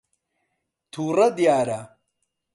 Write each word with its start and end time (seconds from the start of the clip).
تووڕە 0.91 1.27
دیارە. 1.37 1.79